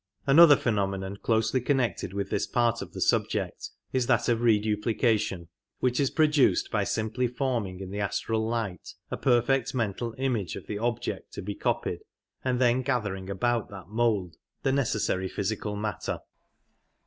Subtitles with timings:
[0.25, 5.47] Another phenomenon closely connected with this part of the subject is that of reduplication,
[5.79, 10.15] which is pro ^^^icm^^^ duced by simply forming in the astral light a perfect mental
[10.17, 11.99] image of the object to be copied,
[12.43, 16.17] and then gathering about that mould the necessary physical matter.